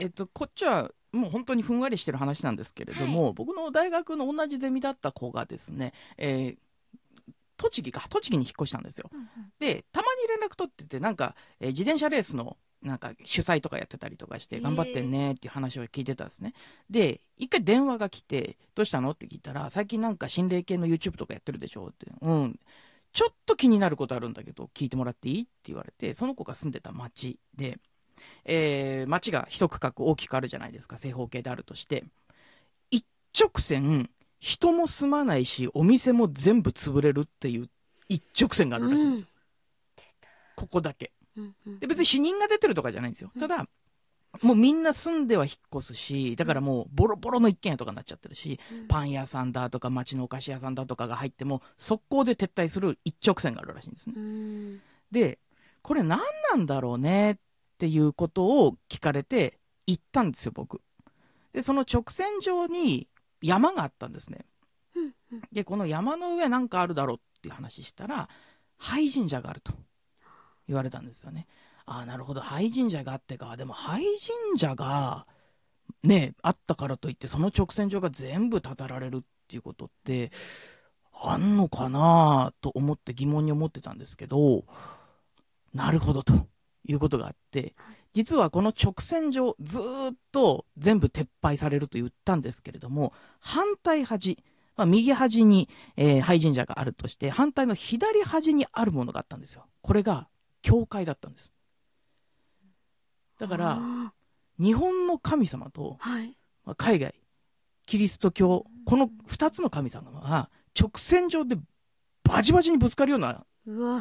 [0.00, 6.58] えっと、こっちはもう本当にふんわりしてる話なんですけれども、僕の大学の同じゼミだった子がですね、えー
[7.56, 9.10] 栃木か、栃木に引っ越したんですよ。
[9.58, 16.54] で、たまに連絡取ってて、なんか、えー自転車レースの、なんか主催とかやってたりとかして、頑張ってんねっていう話を聞いてたんですね。
[16.88, 22.06] で、一回電話が来て、どうしたのって聞いたら、最近なんか心霊系の YouTube とかやってるでしょって。
[22.22, 22.58] うん。
[23.12, 25.42] ちょっと気になることあるんだけど、聞いてもらっていい？
[25.42, 27.78] って言われて、その子が住んでた町で、
[28.44, 32.04] えー、町が一区画大きくあるじゃないですか、正方形であるとして、
[32.90, 33.04] 一
[33.38, 37.68] 直線、人も住まないし、お店も全部潰れるっていう
[38.08, 39.26] 一直線があるらしいんですよ。
[40.56, 41.12] ここだけ。
[41.36, 43.30] うんうんで、別に死人が出てるとかじゃないんですよ。
[43.38, 43.68] ただ、
[44.42, 54.14] もうみんな住んでは引っ越すし、だからもうボロボロの一軒家とかになっちゃってるし、パン屋さんだとか町のお菓子屋さんだとかが入っても、速攻で撤退する一直線があるらしいんですね。
[54.16, 55.38] うんで、
[55.82, 56.20] これ何
[56.52, 57.36] なんだろうねっ
[57.80, 60.82] ていうことを聞かれて行ったんですよ、僕。
[61.54, 63.08] で、その直線上に
[63.40, 64.44] 山があったんですね。
[65.50, 68.28] で、この山の上なんかあるだろうっていう話したら、
[68.76, 69.72] 廃神社があると
[70.68, 71.46] 言われたんですよね。
[71.86, 73.56] ああ、なるほど、廃神社があってか。
[73.56, 75.26] でも廃神社が、
[76.02, 80.30] ね、あったからといって、その直線上が全部建てられるっていうことって、
[81.12, 84.64] あんのかなと思って疑問に思ってたんですけど、
[85.72, 86.46] なるほどと
[86.84, 87.74] いうことがあって、
[88.12, 94.42] 実はこの直線上、ずーっと全部撤廃されると言ったんですけれども、反対端、
[94.76, 99.66] まあ、右端に、えー廃神社があるとして、反対の左端にあるものがあったんですよ。
[99.82, 100.28] これが、
[100.62, 101.52] 教会だったんです。
[103.38, 104.12] だから、あ
[104.58, 107.14] 日本の神様と、ーはいまあ海外、
[107.86, 111.56] キリスト教、この二つの神様が直線上で
[112.24, 113.44] バチバチにぶつかるような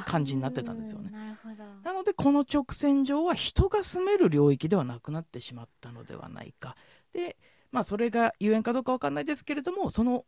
[0.06, 1.16] 感じになってたんですよねう。
[1.16, 1.64] なるほど。
[1.84, 6.76] なので、この直線上は人が住める領域ではなくなってしまったのではないか。
[7.14, 7.38] で、
[7.72, 10.26] まあ、それがゆえんかどうかわかんないですけれども、その、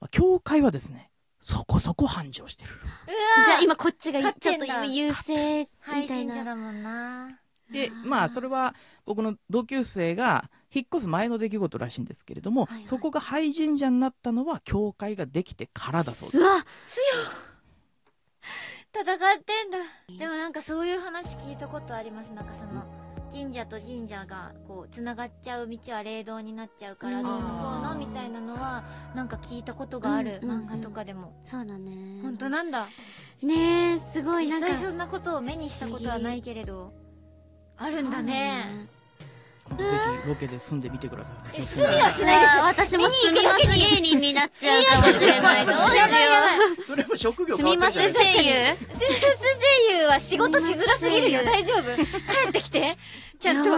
[0.00, 2.70] まあ教会はですね、そこそこ繁盛してる。
[3.44, 7.40] じゃあ今こっちがちょっと優勢はい、みたいな神社だもんな。
[7.70, 8.74] で、まあ、それは
[9.06, 16.40] 僕の同級生が引っ越す前の出来事らしいんですけれども、はいはいそこが廃神社になったのは、教会ができてからだそうです。
[16.40, 16.64] うわ
[19.00, 19.78] 戦ってんだ。
[20.18, 22.32] でもなんかそういう話聞いたことあります。
[22.32, 22.84] なんかその、
[23.32, 28.84] 神社と神社がこう、繋がっちゃう道は霊道になっちゃうから、うんどうのこうのみたいなのは、
[29.14, 30.40] なんか聞いたことがある。
[30.42, 31.32] 漫画とかでも。
[31.44, 32.88] そうだね本当なんだ。
[33.42, 36.92] ねえすごいなんか実際そんなことを目にしたことはないけれど、
[37.76, 38.88] あるんだね。
[39.78, 39.84] ぜ
[40.22, 41.34] ひロケで住んでみてください。
[41.54, 42.52] え住みはしないです。
[42.58, 45.66] 私も住みます芸人になっちゃうかもしれない。
[45.66, 46.84] どうしよやばいやばい。
[46.84, 47.64] それも職業うす。
[47.64, 49.20] みません声優スース
[49.88, 51.08] 声優は仕事しづらす。
[51.08, 51.44] ぎるよ。
[51.44, 52.02] 大丈夫帰
[52.48, 52.96] ってきて。
[53.38, 53.70] ちゃんと。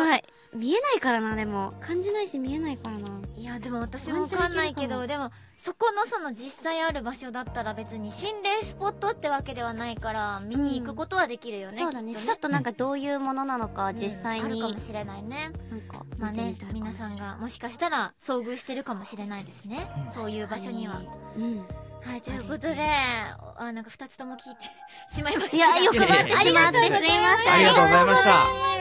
[0.54, 1.72] 見えないからなでも。
[1.80, 3.08] 感じないし見えないからな。
[3.36, 11.78] いや、でも私もわかんないけど、でも、そこのその実際ある場所だったら別に心霊スポットってわけではないから、見に行くことはできるよね。
[11.78, 12.14] そうだね。
[12.14, 13.96] きっちょっとなんかどういうものなのかうん。
[13.96, 14.44] 実際に。
[14.44, 15.52] あるかもしれないね。
[15.70, 19.78] なんかまあね皆さんがもしかしたら遭遇してるかもしれないですね。
[20.14, 21.00] そういう場所には。
[21.36, 21.66] うん。
[22.04, 22.76] はい、ということで、
[23.56, 25.56] あ、なんか二つとも聞いてしまいました。
[25.56, 26.86] いや欲張ってしまってす。
[26.86, 28.30] いませんありがとうございました。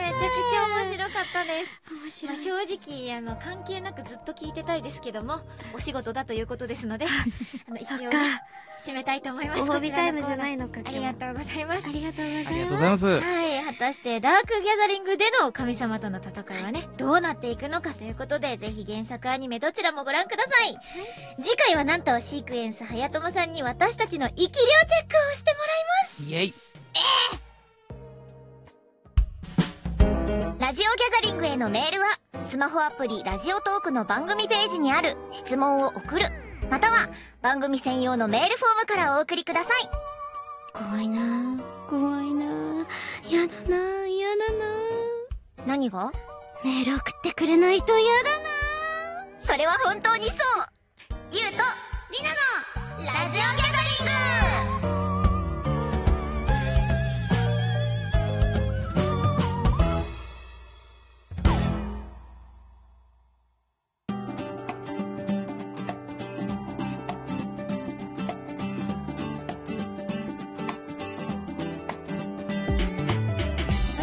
[0.02, 0.81] めちゃくちゃ面
[1.22, 1.82] ったです。
[1.90, 2.62] 面ま白い。
[2.62, 5.40] あ正直あの関係なくずっと聞いてたいですけども
[5.74, 7.06] お仕事だということですので
[7.68, 8.18] あの一応ねそっか。
[8.78, 9.60] 締めたいと思います。
[9.60, 11.88] ご褒美タイムじゃないののかありがとうございます。
[11.88, 13.06] ありがとうございます。
[13.06, 20.76] はい果たしてダークギャザリングでの神様との戦いはねどうなっていくのかということでぜひ原作アニメどちらもご覧ください。
[21.42, 26.22] 次回はなんとシークエンス早友さんに私たちの生き量チェックをしてもらいます。
[26.22, 27.51] イェイ。
[30.62, 36.26] ラジオギャザリングへのメールは、スマホアプリラジオトークの番組ページにある質問を送る、
[36.70, 37.08] または
[37.42, 39.90] 番組専用のメールフォームからお送りください。
[40.72, 42.86] 怖いなぁ怖いなぁ
[43.28, 45.66] やだなぁやだな。
[45.66, 46.12] 何が？
[46.12, 48.30] ぁメール送ってくれないとやだ
[49.42, 49.52] な。
[49.52, 50.38] それは本当にそう。
[51.32, 51.66] ゆうと、りなの、
[53.12, 53.81] ラジオギャザ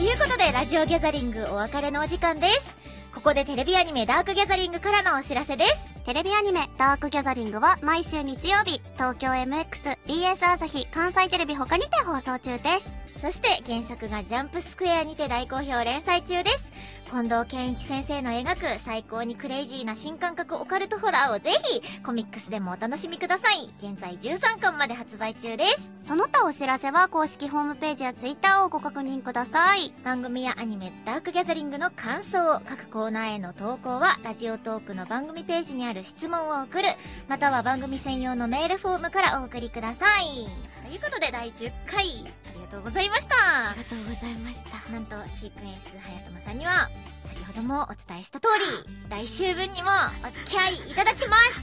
[0.09, 2.75] いうことで、ラジオギャザリングお別れのお時間です。
[3.13, 6.03] ここでテレビアニメダークギャザリングからのお知らせです。
[6.03, 12.89] テレビアニメダークギャザリングは毎週日曜日東京 MX、BS 朝日、関西テレビ他にて放送中です
[13.21, 16.63] そして原作がジャンプスクエアにて大好評連載中です。
[17.09, 23.71] 近藤健一先生の描く最高にクレイジーな新感覚オカルトホラーをぜひコミックスでもお楽しみください。
[23.79, 26.07] 現在13巻まで発売中です。
[26.07, 29.93] その他お知らせは公式ホームページやツイッターをご確認ください。
[30.03, 36.89] 番組やアニメダークギャザリングの感想、各コーナーへの投稿はラジオトークの番組ページにある質問を送る、
[37.27, 40.47] または番組専用のメールフォームからお送りください。
[40.87, 43.69] ということで第10回、ありがとうございました。
[43.71, 44.91] ありがとうございました。
[44.91, 46.89] なんとシークエンスはやとまさんには
[47.27, 48.65] 先ほどもお伝えした通り
[49.09, 49.89] 来週分にも
[50.23, 51.61] お付き合いいただきます。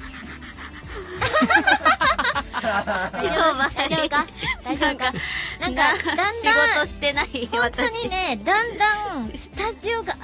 [2.56, 3.70] 大丈夫？
[3.74, 4.26] 大丈夫か？
[4.64, 5.12] 大丈夫か？
[5.60, 6.42] なんかだんだん仕
[6.78, 10.15] 事してない本当にねだんだんスタジオが暑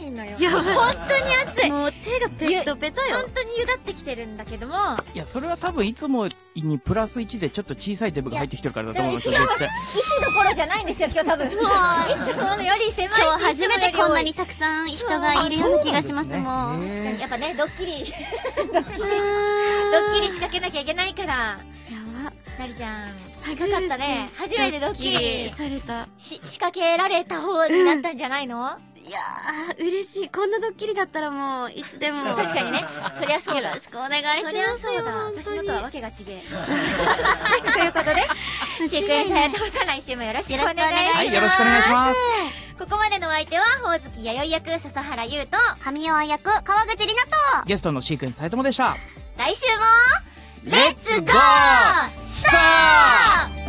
[0.00, 0.36] いのよ。
[0.38, 1.70] やばい本当に暑い。
[1.70, 3.18] もう手がペトペトよ。
[3.18, 3.30] 本。
[3.34, 4.74] 当にゆだってきてるんだけども。
[5.14, 9.68] いや、それは多分いつもにプラス1でちょっと小さいデブが入ってきてるからだと思いますよ、いや絶対。
[9.94, 11.46] 息どころじゃないんですよ今日多分。
[11.46, 11.58] もうい
[12.32, 16.44] つものより狭いし今日初めてこんなにいたくさん人がいるような気がしますもん。
[16.44, 17.10] なんですね。
[17.12, 18.04] へーやっぱねドッキリ。
[18.56, 21.58] ド ドッキリ仕掛けなきゃいけないから。
[22.58, 23.30] なりちゃん。
[23.56, 24.28] 近かったね。
[24.36, 25.48] 初めてドッキリ。
[25.48, 26.06] された。
[26.18, 28.76] し仕掛けられた方になったんじゃないの、
[29.10, 30.28] いやー、嬉しい。
[30.28, 32.22] こんなドッキリだったらもう、いつでも。
[32.38, 34.78] 確かにねそりゃそうだよろしくお願いしますよ。
[34.80, 36.42] そりゃそうだ私のとはわけが違え
[37.72, 38.22] ということで
[38.88, 42.18] シークエンスはやともさん来週もよろしくお願いしますはい、よろしくお願いします。
[42.78, 47.16] ここまでのお相手はほおずき弥生役笹原優と神尾役、川口里奈
[47.62, 48.96] と、ゲストのシークエンス斉藤でした。
[49.36, 49.82] 来週も
[50.62, 51.30] レッツゴー
[52.22, 53.59] スター